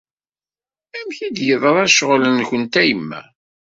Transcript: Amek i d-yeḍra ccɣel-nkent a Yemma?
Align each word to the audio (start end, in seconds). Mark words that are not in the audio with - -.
Amek 0.97 1.17
i 1.27 1.29
d-yeḍra 1.35 1.85
ccɣel-nkent 1.93 2.73
a 2.81 2.83
Yemma? 2.89 3.21